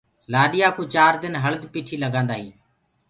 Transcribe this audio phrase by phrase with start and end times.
[0.31, 2.55] لآڏيآ ڪوُ چآر دن هݪد پِٺيٚ لگآندآ هينٚ۔